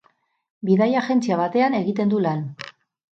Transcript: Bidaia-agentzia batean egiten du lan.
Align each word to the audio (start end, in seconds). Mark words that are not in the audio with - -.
Bidaia-agentzia 0.69 1.37
batean 1.41 1.75
egiten 1.81 2.13
du 2.15 2.23
lan. 2.27 2.41